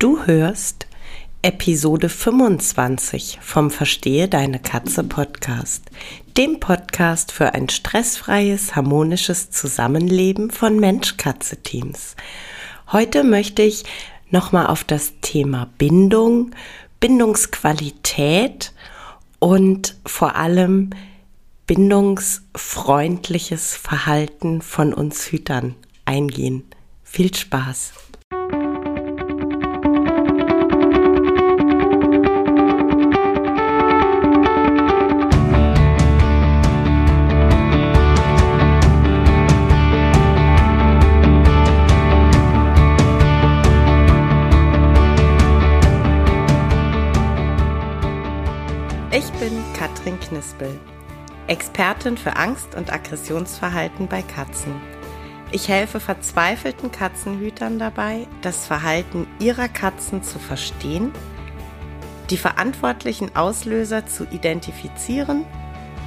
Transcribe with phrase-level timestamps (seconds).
[0.00, 0.88] Du hörst
[1.42, 5.84] Episode 25 vom Verstehe deine Katze Podcast,
[6.38, 12.16] dem Podcast für ein stressfreies, harmonisches Zusammenleben von Mensch-Katze-Teams.
[12.90, 13.84] Heute möchte ich
[14.30, 16.52] nochmal auf das Thema Bindung,
[16.98, 18.72] Bindungsqualität
[19.38, 20.88] und vor allem
[21.66, 25.74] bindungsfreundliches Verhalten von uns Hütern
[26.06, 26.62] eingehen.
[27.04, 27.92] Viel Spaß!
[50.60, 50.78] Knispel,
[51.46, 54.74] Expertin für Angst- und Aggressionsverhalten bei Katzen.
[55.52, 61.12] Ich helfe verzweifelten Katzenhütern dabei, das Verhalten ihrer Katzen zu verstehen,
[62.30, 65.44] die verantwortlichen Auslöser zu identifizieren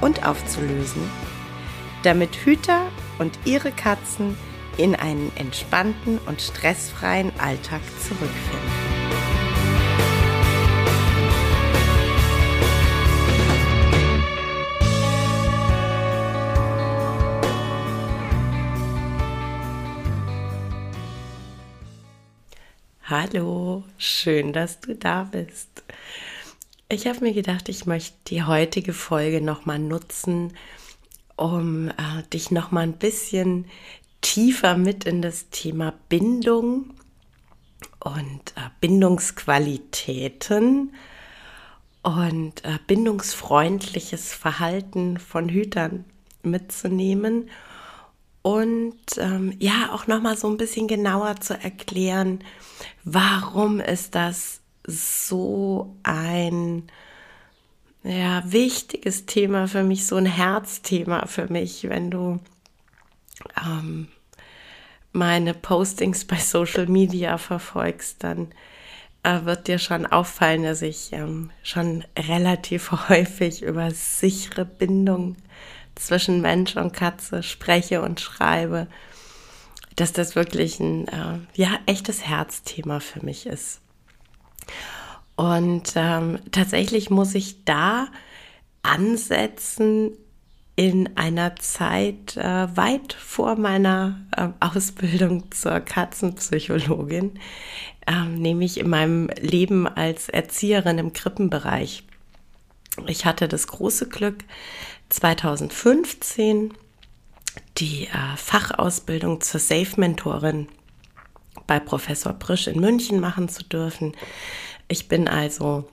[0.00, 1.02] und aufzulösen,
[2.02, 2.86] damit Hüter
[3.18, 4.38] und ihre Katzen
[4.78, 8.93] in einen entspannten und stressfreien Alltag zurückfinden.
[23.16, 25.84] Hallo, schön, dass du da bist.
[26.88, 30.52] Ich habe mir gedacht, ich möchte die heutige Folge nochmal nutzen,
[31.36, 33.66] um äh, dich nochmal ein bisschen
[34.20, 36.92] tiefer mit in das Thema Bindung
[38.00, 40.92] und äh, Bindungsqualitäten
[42.02, 46.04] und äh, bindungsfreundliches Verhalten von Hütern
[46.42, 47.48] mitzunehmen
[48.44, 52.44] und ähm, ja auch noch mal so ein bisschen genauer zu erklären,
[53.04, 56.82] warum ist das so ein
[58.02, 62.38] ja wichtiges Thema für mich, so ein Herzthema für mich, wenn du
[63.64, 64.08] ähm,
[65.12, 68.48] meine Postings bei Social Media verfolgst, dann
[69.22, 75.36] äh, wird dir schon auffallen, dass ich ähm, schon relativ häufig über sichere Bindung
[75.94, 78.88] zwischen Mensch und Katze spreche und schreibe,
[79.96, 83.80] dass das wirklich ein äh, ja echtes Herzthema für mich ist.
[85.36, 88.08] Und ähm, tatsächlich muss ich da
[88.82, 90.12] ansetzen
[90.76, 97.38] in einer Zeit äh, weit vor meiner äh, Ausbildung zur Katzenpsychologin,
[98.06, 102.04] äh, nämlich in meinem Leben als Erzieherin im Krippenbereich.
[103.06, 104.44] Ich hatte das große Glück,
[105.08, 106.74] 2015
[107.78, 110.68] die äh, Fachausbildung zur Safe-Mentorin
[111.66, 114.16] bei Professor Brisch in München machen zu dürfen.
[114.88, 115.88] Ich bin also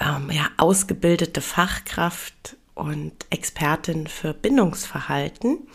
[0.00, 5.68] ähm, ja, ausgebildete Fachkraft und Expertin für Bindungsverhalten.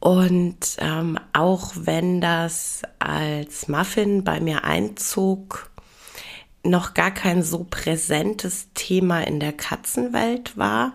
[0.00, 5.70] Und ähm, auch wenn das als Muffin bei mir einzog,
[6.68, 10.94] noch gar kein so präsentes Thema in der Katzenwelt war.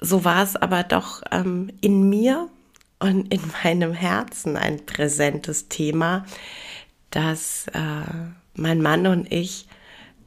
[0.00, 2.48] So war es aber doch ähm, in mir
[2.98, 6.24] und in meinem Herzen ein präsentes Thema,
[7.10, 8.02] dass äh,
[8.54, 9.68] mein Mann und ich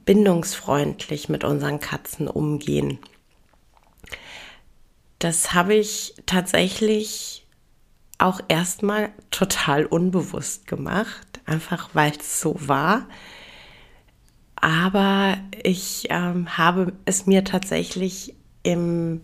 [0.06, 3.00] bindungsfreundlich mit unseren Katzen umgehen.
[5.20, 7.46] Das habe ich tatsächlich
[8.18, 13.08] auch erstmal total unbewusst gemacht, einfach weil es so war
[14.62, 19.22] aber ich ähm, habe es mir tatsächlich im,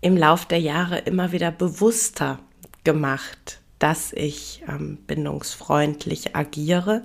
[0.00, 2.38] im Lauf der Jahre immer wieder bewusster
[2.84, 7.02] gemacht, dass ich ähm, bindungsfreundlich agiere.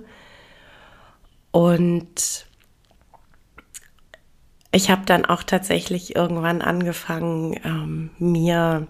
[1.50, 2.46] Und
[4.70, 8.86] ich habe dann auch tatsächlich irgendwann angefangen, ähm, mir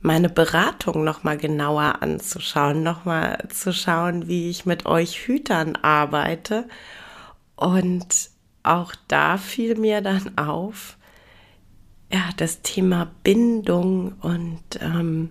[0.00, 5.76] meine Beratung noch mal genauer anzuschauen, noch mal zu schauen, wie ich mit euch Hütern
[5.76, 6.64] arbeite
[7.60, 8.30] und
[8.62, 10.96] auch da fiel mir dann auf,
[12.12, 15.30] ja, das Thema Bindung und ähm,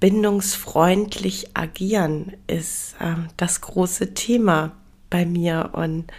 [0.00, 4.72] bindungsfreundlich agieren ist ähm, das große Thema
[5.10, 5.70] bei mir.
[5.72, 6.10] Und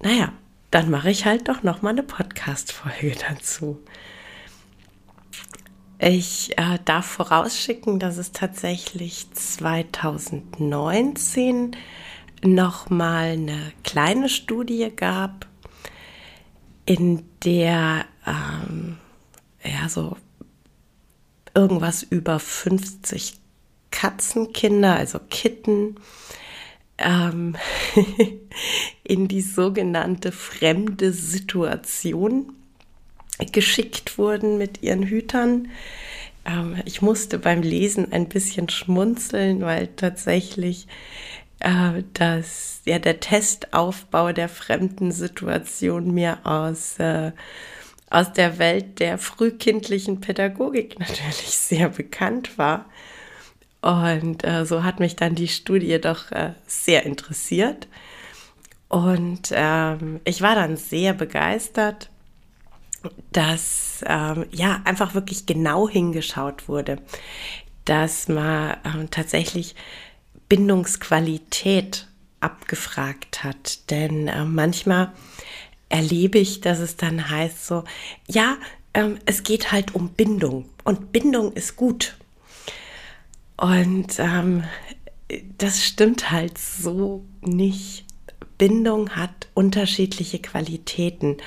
[0.00, 0.32] naja,
[0.70, 3.78] dann mache ich halt doch noch mal eine Podcast-Folge dazu.
[5.98, 11.74] Ich äh, darf vorausschicken, dass es tatsächlich 2019
[12.46, 15.46] noch mal eine kleine Studie gab,
[16.84, 18.98] in der ähm,
[19.62, 20.16] ja so
[21.54, 23.34] irgendwas über 50
[23.90, 25.96] Katzenkinder, also Kitten,
[26.98, 27.56] ähm,
[29.04, 32.52] in die sogenannte fremde Situation
[33.52, 35.68] geschickt wurden mit ihren Hütern.
[36.44, 40.86] Ähm, ich musste beim Lesen ein bisschen schmunzeln, weil tatsächlich
[41.60, 47.32] äh, dass ja der Testaufbau der fremden Situation mir aus äh,
[48.08, 52.86] aus der Welt der frühkindlichen Pädagogik natürlich sehr bekannt war.
[53.82, 57.88] Und äh, so hat mich dann die Studie doch äh, sehr interessiert.
[58.88, 62.10] Und ähm, ich war dann sehr begeistert,
[63.32, 66.98] dass ähm, ja einfach wirklich genau hingeschaut wurde,
[67.84, 69.74] dass man ähm, tatsächlich
[70.48, 72.06] Bindungsqualität
[72.40, 73.90] abgefragt hat.
[73.90, 75.12] Denn äh, manchmal
[75.88, 77.84] erlebe ich, dass es dann heißt so,
[78.28, 78.56] ja,
[78.94, 82.16] ähm, es geht halt um Bindung und Bindung ist gut.
[83.56, 84.64] Und ähm,
[85.58, 88.04] das stimmt halt so nicht.
[88.58, 91.38] Bindung hat unterschiedliche Qualitäten.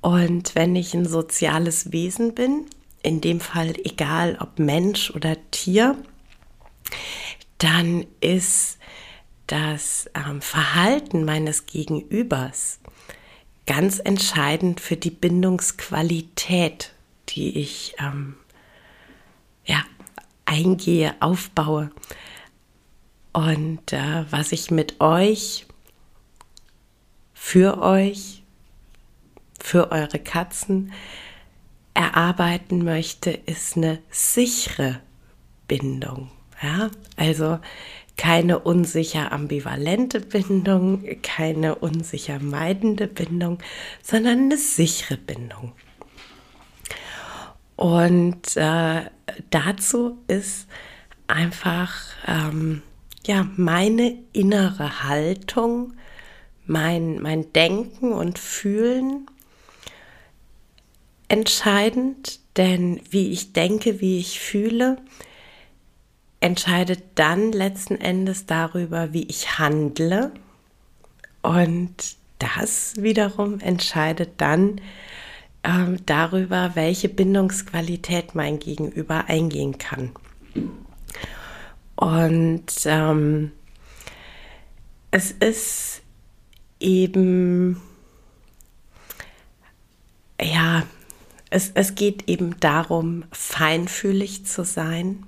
[0.00, 2.66] Und wenn ich ein soziales Wesen bin,
[3.02, 5.96] in dem Fall egal ob Mensch oder Tier,
[7.58, 8.78] dann ist
[9.46, 12.80] das ähm, Verhalten meines Gegenübers
[13.66, 16.92] ganz entscheidend für die Bindungsqualität,
[17.28, 18.36] die ich ähm,
[19.64, 19.82] ja,
[20.44, 21.90] eingehe, aufbaue.
[23.32, 25.66] Und äh, was ich mit euch,
[27.34, 28.42] für euch,
[29.60, 30.92] für eure Katzen
[31.94, 35.00] erarbeiten möchte, ist eine sichere
[35.66, 36.30] Bindung.
[36.62, 37.58] Ja, also
[38.16, 43.58] keine unsicher ambivalente Bindung, keine unsicher meidende Bindung,
[44.02, 45.72] sondern eine sichere Bindung.
[47.76, 49.02] Und äh,
[49.50, 50.66] dazu ist
[51.28, 51.94] einfach
[52.26, 52.82] ähm,
[53.24, 55.94] ja meine innere Haltung,
[56.66, 59.28] mein, mein Denken und Fühlen
[61.28, 64.96] entscheidend, denn wie ich denke, wie ich fühle,
[66.40, 70.32] entscheidet dann letzten Endes darüber, wie ich handle.
[71.42, 74.80] Und das wiederum entscheidet dann
[75.64, 80.12] ähm, darüber, welche Bindungsqualität mein Gegenüber eingehen kann.
[81.96, 83.50] Und ähm,
[85.10, 86.02] es ist
[86.78, 87.80] eben,
[90.40, 90.84] ja,
[91.50, 95.24] es, es geht eben darum, feinfühlig zu sein,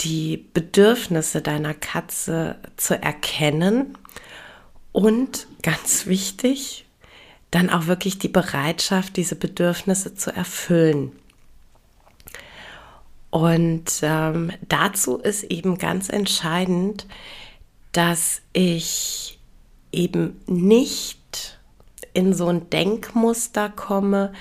[0.00, 3.98] die Bedürfnisse deiner Katze zu erkennen
[4.92, 6.86] und ganz wichtig,
[7.50, 11.12] dann auch wirklich die Bereitschaft, diese Bedürfnisse zu erfüllen.
[13.30, 17.06] Und ähm, dazu ist eben ganz entscheidend,
[17.92, 19.38] dass ich
[19.92, 21.58] eben nicht
[22.14, 24.32] in so ein Denkmuster komme,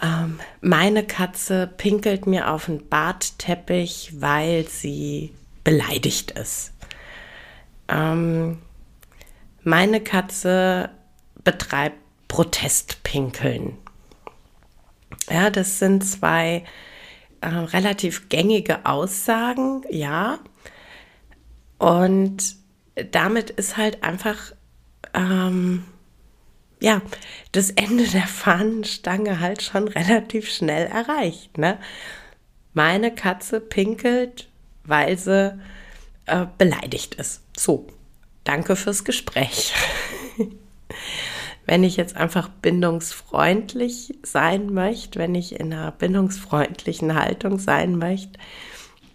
[0.00, 5.32] ähm, meine Katze pinkelt mir auf den Bartteppich, weil sie
[5.64, 6.72] beleidigt ist.
[7.88, 8.58] Ähm,
[9.62, 10.90] meine Katze
[11.44, 11.98] betreibt
[12.28, 13.76] Protestpinkeln.
[15.30, 16.64] Ja, das sind zwei
[17.40, 20.38] äh, relativ gängige Aussagen, ja.
[21.78, 22.56] Und
[23.10, 24.52] damit ist halt einfach
[25.14, 25.84] ähm,
[26.82, 27.00] ja,
[27.52, 31.56] das Ende der Fahnenstange halt schon relativ schnell erreicht.
[31.56, 31.78] Ne?
[32.74, 34.48] Meine Katze pinkelt,
[34.82, 35.56] weil sie
[36.26, 37.42] äh, beleidigt ist.
[37.56, 37.86] So,
[38.42, 39.72] danke fürs Gespräch.
[41.66, 48.40] wenn ich jetzt einfach bindungsfreundlich sein möchte, wenn ich in einer bindungsfreundlichen Haltung sein möchte,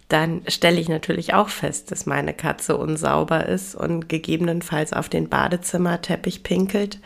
[0.08, 5.28] dann stelle ich natürlich auch fest, dass meine Katze unsauber ist und gegebenenfalls auf den
[5.28, 6.98] Badezimmerteppich pinkelt.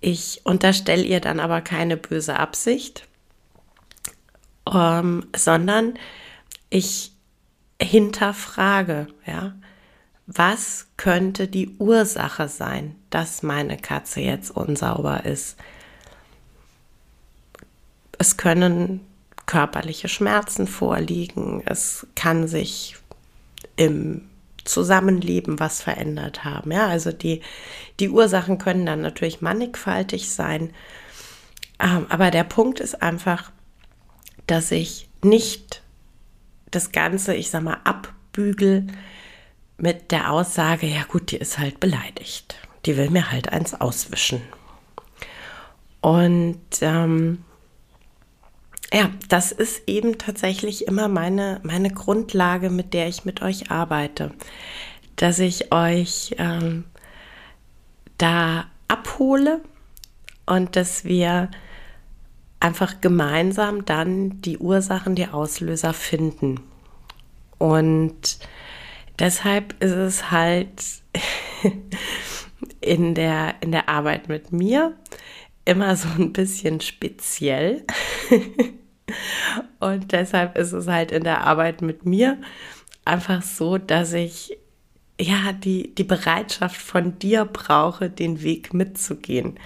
[0.00, 3.06] Ich unterstelle ihr dann aber keine böse Absicht,
[4.72, 5.98] ähm, sondern
[6.70, 7.12] ich
[7.80, 9.54] hinterfrage, ja,
[10.26, 15.56] was könnte die Ursache sein, dass meine Katze jetzt unsauber ist?
[18.18, 19.00] Es können
[19.46, 22.96] körperliche Schmerzen vorliegen, es kann sich
[23.76, 24.30] im
[24.64, 26.72] Zusammenleben was verändert haben.
[26.72, 27.40] Ja, also die,
[27.98, 30.72] die Ursachen können dann natürlich mannigfaltig sein.
[31.78, 33.50] Ähm, aber der Punkt ist einfach,
[34.46, 35.82] dass ich nicht
[36.70, 38.86] das Ganze, ich sag mal, abbügel
[39.76, 42.56] mit der Aussage, ja gut, die ist halt beleidigt.
[42.86, 44.42] Die will mir halt eins auswischen.
[46.00, 47.44] Und ähm,
[48.92, 54.32] ja, das ist eben tatsächlich immer meine, meine Grundlage, mit der ich mit euch arbeite.
[55.16, 56.84] Dass ich euch ähm,
[58.18, 59.60] da abhole
[60.46, 61.50] und dass wir
[62.58, 66.60] einfach gemeinsam dann die Ursachen, die Auslöser finden.
[67.58, 68.38] Und
[69.18, 70.82] deshalb ist es halt
[72.80, 74.96] in der, in der Arbeit mit mir
[75.64, 77.84] immer so ein bisschen speziell.
[79.78, 82.38] Und deshalb ist es halt in der Arbeit mit mir
[83.04, 84.58] einfach so, dass ich
[85.20, 89.58] ja die, die Bereitschaft von dir brauche, den Weg mitzugehen.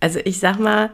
[0.00, 0.90] Also ich sag mal,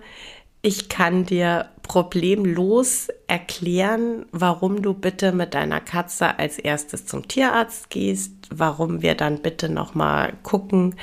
[0.62, 7.90] ich kann dir problemlos erklären, warum du bitte mit deiner Katze als erstes zum Tierarzt
[7.90, 10.94] gehst, warum wir dann bitte noch mal gucken,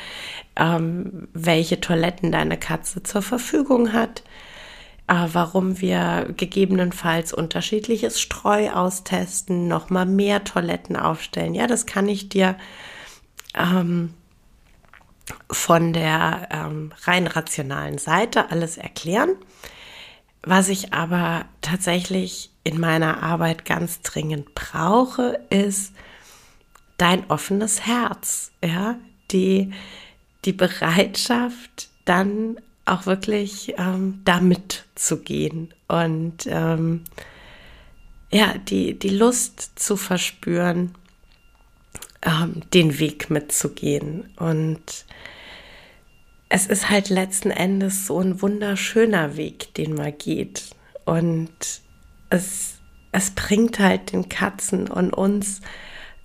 [0.56, 4.24] ähm, welche Toiletten deine Katze zur Verfügung hat,
[5.10, 11.56] warum wir gegebenenfalls unterschiedliches Streu austesten, noch mal mehr Toiletten aufstellen.
[11.56, 12.56] Ja, das kann ich dir
[13.56, 14.14] ähm,
[15.50, 19.32] von der ähm, rein rationalen Seite alles erklären.
[20.44, 25.94] Was ich aber tatsächlich in meiner Arbeit ganz dringend brauche, ist
[26.98, 28.98] dein offenes Herz, ja,
[29.32, 29.74] die,
[30.46, 37.04] die Bereitschaft, dann auch wirklich ähm, damit zu gehen und ähm,
[38.32, 40.94] ja, die, die Lust zu verspüren,
[42.22, 44.30] ähm, den Weg mitzugehen.
[44.38, 45.06] Und
[46.50, 50.70] es ist halt letzten Endes so ein wunderschöner Weg, den man geht.
[51.06, 51.82] Und
[52.30, 52.76] es,
[53.12, 55.62] es bringt halt den Katzen und uns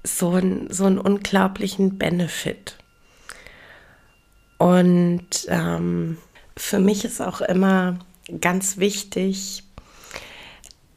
[0.02, 2.76] so, ein, so einen unglaublichen Benefit.
[4.58, 6.18] Und ähm,
[6.56, 7.98] für mich ist auch immer
[8.40, 9.64] ganz wichtig,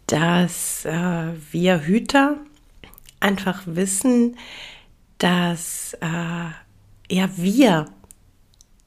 [0.08, 2.38] dass äh, wir Hüter
[3.20, 4.38] einfach wissen,
[5.18, 6.50] dass äh,
[7.14, 7.88] ja wir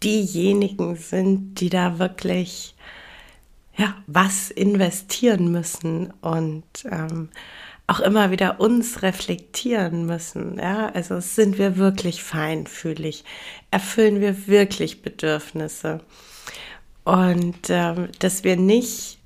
[0.03, 2.75] diejenigen sind, die da wirklich
[3.77, 7.29] ja was investieren müssen und ähm,
[7.87, 10.59] auch immer wieder uns reflektieren müssen.
[10.59, 13.25] Ja, also sind wir wirklich feinfühlig,
[13.71, 16.01] erfüllen wir wirklich Bedürfnisse
[17.05, 19.19] und ähm, dass wir nicht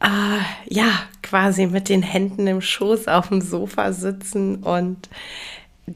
[0.00, 0.90] äh, ja
[1.22, 5.08] quasi mit den Händen im Schoß auf dem Sofa sitzen und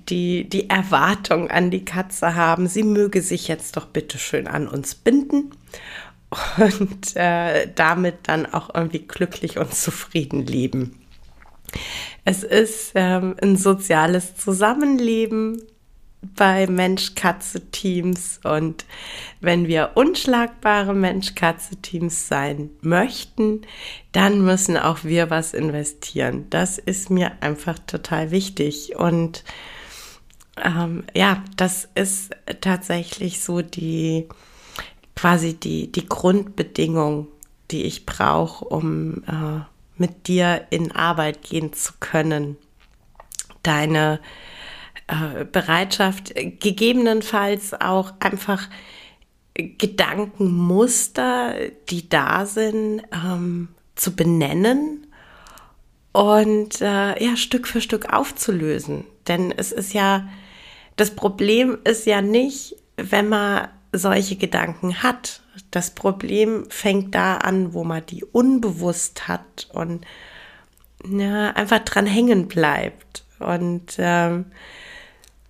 [0.08, 4.68] die, die Erwartung an die Katze haben, sie möge sich jetzt doch bitte schön an
[4.68, 5.52] uns binden
[6.56, 10.98] und äh, damit dann auch irgendwie glücklich und zufrieden leben.
[12.24, 15.62] Es ist ähm, ein soziales Zusammenleben
[16.36, 18.84] bei Mensch-Katze-Teams und
[19.40, 23.62] wenn wir unschlagbare Mensch-Katze-Teams sein möchten,
[24.12, 26.46] dann müssen auch wir was investieren.
[26.50, 29.44] Das ist mir einfach total wichtig und
[30.62, 34.28] ähm, ja, das ist tatsächlich so die
[35.14, 37.28] quasi die, die Grundbedingung,
[37.70, 39.60] die ich brauche, um äh,
[39.96, 42.56] mit dir in Arbeit gehen zu können.
[43.62, 44.20] Deine
[45.06, 48.68] äh, Bereitschaft, gegebenenfalls auch einfach
[49.54, 51.54] Gedankenmuster,
[51.88, 55.06] die da sind, ähm, zu benennen
[56.12, 59.04] und äh, ja, Stück für Stück aufzulösen.
[59.28, 60.28] Denn es ist ja
[60.96, 65.42] das Problem ist ja nicht, wenn man solche Gedanken hat.
[65.70, 70.04] Das Problem fängt da an, wo man die unbewusst hat und
[71.08, 73.24] ja, einfach dran hängen bleibt.
[73.40, 74.46] Und ähm,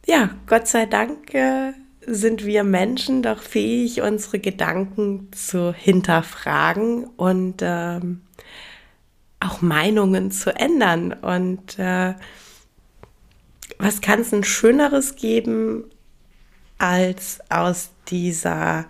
[0.07, 1.73] ja, Gott sei Dank äh,
[2.07, 8.23] sind wir Menschen doch fähig, unsere Gedanken zu hinterfragen und ähm,
[9.41, 11.13] auch Meinungen zu ändern.
[11.13, 12.15] Und äh,
[13.79, 15.85] was kann es ein Schöneres geben,
[16.79, 18.87] als aus dieser,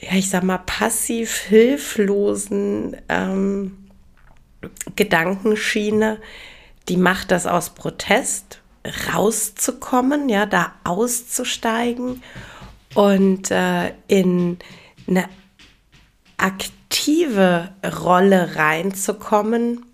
[0.00, 3.88] ja, ich sag mal, passiv hilflosen ähm,
[4.96, 6.18] Gedankenschiene,
[6.88, 8.60] die macht das aus Protest,
[9.12, 12.22] rauszukommen, ja, da auszusteigen
[12.94, 14.58] und äh, in
[15.06, 15.28] eine
[16.36, 17.70] aktive
[18.02, 19.84] Rolle reinzukommen,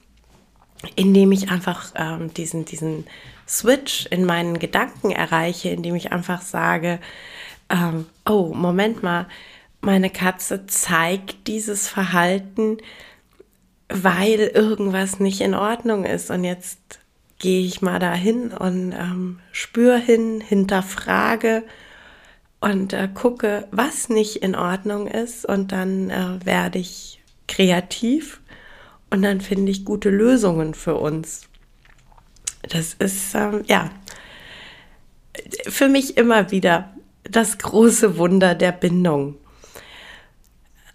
[0.97, 3.07] indem ich einfach ähm, diesen, diesen
[3.49, 6.99] Switch in meinen Gedanken erreiche, indem ich einfach sage,
[7.69, 9.27] ähm, oh, Moment mal,
[9.81, 12.79] meine Katze zeigt dieses Verhalten,
[13.89, 16.31] weil irgendwas nicht in Ordnung ist.
[16.31, 17.01] Und jetzt
[17.43, 21.65] gehe ich mal dahin und ähm, spüre hin, hinterfrage
[22.61, 25.45] und äh, gucke, was nicht in Ordnung ist.
[25.45, 28.41] Und dann äh, werde ich kreativ
[29.11, 31.49] und dann finde ich gute Lösungen für uns.
[32.69, 33.91] Das ist, ähm, ja,
[35.67, 36.95] für mich immer wieder
[37.25, 39.37] das große Wunder der Bindung.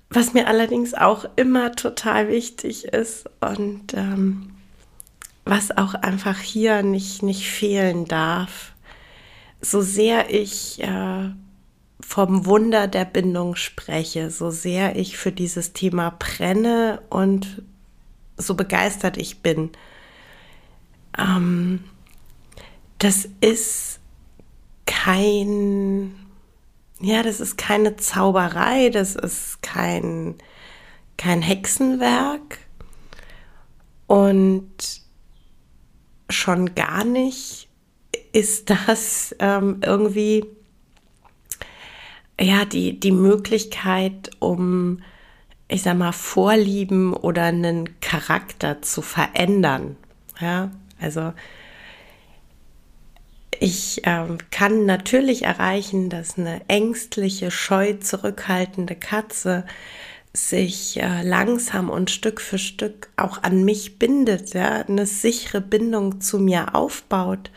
[0.09, 4.56] Was mir allerdings auch immer total wichtig ist und ähm,
[5.49, 8.73] was auch einfach hier nicht, nicht fehlen darf,
[9.61, 11.29] so sehr ich äh,
[11.99, 17.63] vom Wunder der Bindung spreche, so sehr ich für dieses Thema brenne und
[18.37, 19.71] so begeistert ich bin,
[21.17, 21.83] ähm,
[22.99, 23.99] das ist
[24.85, 26.15] kein,
[26.99, 30.35] ja, das ist keine Zauberei, das ist kein,
[31.17, 32.59] kein Hexenwerk.
[34.07, 35.01] Und
[36.29, 37.67] schon gar nicht
[38.33, 40.45] ist das ähm, irgendwie
[42.39, 45.01] ja die, die Möglichkeit, um
[45.69, 49.97] ich sag mal, Vorlieben oder einen Charakter zu verändern.
[50.39, 51.33] Ja, also
[53.59, 59.65] ich ähm, kann natürlich erreichen, dass eine ängstliche, scheu zurückhaltende Katze
[60.37, 66.21] sich äh, langsam und Stück für Stück auch an mich bindet, ja, eine sichere Bindung
[66.21, 67.51] zu mir aufbaut.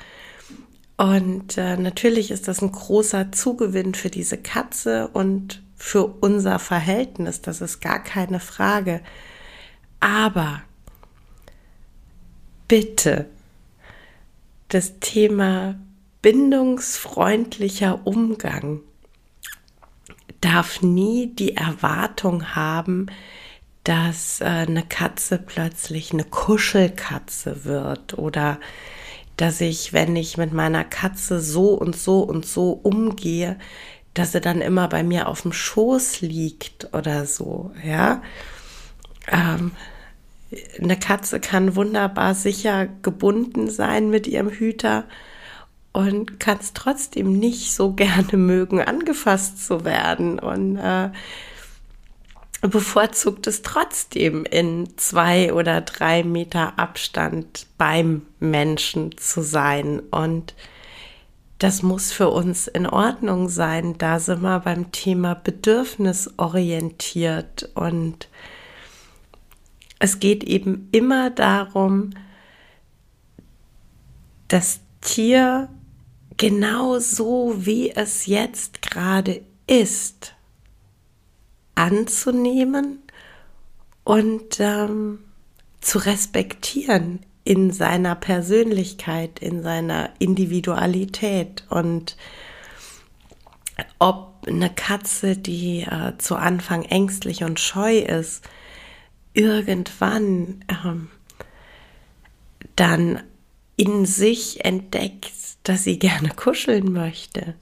[0.97, 7.41] Und äh, natürlich ist das ein großer Zugewinn für diese Katze und für unser Verhältnis,
[7.41, 9.01] das ist gar keine Frage.
[9.99, 10.63] Aber
[12.69, 13.27] bitte,
[14.69, 15.79] das Thema
[16.23, 18.81] bindungsfreundlicher Umgang
[20.41, 23.07] darf nie die Erwartung haben,
[23.85, 28.59] dass äh, eine Katze plötzlich eine Kuschelkatze wird oder
[29.37, 33.59] dass ich, wenn ich mit meiner Katze so und so und so umgehe,
[34.13, 38.23] dass sie dann immer bei mir auf dem Schoß liegt oder so, ja.
[39.29, 39.73] Ähm,
[40.83, 45.05] eine Katze kann wunderbar sicher gebunden sein mit ihrem Hüter
[45.93, 50.39] und kann es trotzdem nicht so gerne mögen, angefasst zu werden.
[50.39, 51.11] Und äh,
[52.63, 60.01] bevorzugt es trotzdem in zwei oder drei Meter Abstand beim Menschen zu sein.
[60.11, 60.55] Und
[61.59, 63.99] das muss für uns in Ordnung sein.
[63.99, 67.71] Da sind wir beim Thema bedürfnisorientiert.
[67.75, 68.29] Und
[69.99, 72.11] es geht eben immer darum,
[74.49, 75.69] das Tier
[76.41, 80.35] genau so, wie es jetzt gerade ist,
[81.75, 83.01] anzunehmen
[84.05, 85.19] und ähm,
[85.83, 92.17] zu respektieren in seiner Persönlichkeit, in seiner Individualität und
[93.99, 98.49] ob eine Katze, die äh, zu Anfang ängstlich und scheu ist,
[99.35, 101.09] irgendwann ähm,
[102.77, 103.23] dann
[103.77, 107.55] in sich entdeckt, dass sie gerne kuscheln möchte.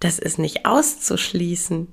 [0.00, 1.88] Das ist nicht auszuschließen.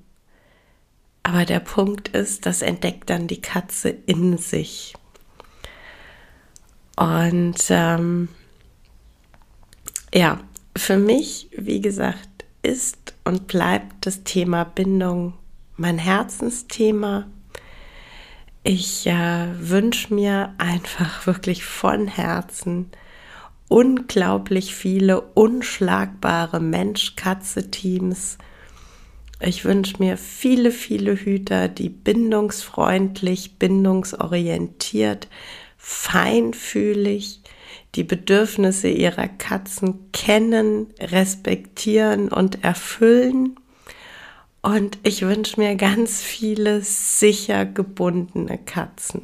[1.24, 4.94] Aber der Punkt ist, das entdeckt dann die Katze in sich.
[6.98, 8.28] Und ähm,
[10.14, 10.42] ja,
[10.76, 12.30] für mich, wie gesagt,
[12.62, 15.34] ist und bleibt das Thema Bindung
[15.78, 17.26] mein Herzensthema.
[18.64, 22.92] Ich äh, wünsche mir einfach wirklich von Herzen
[23.74, 28.38] unglaublich viele unschlagbare Mensch-Katze-Teams.
[29.40, 35.28] Ich wünsche mir viele, viele Hüter, die bindungsfreundlich, bindungsorientiert
[35.78, 37.42] feinfühlig
[37.96, 43.56] die Bedürfnisse ihrer Katzen kennen, respektieren und erfüllen.
[44.62, 49.24] Und ich wünsche mir ganz viele sicher gebundene Katzen.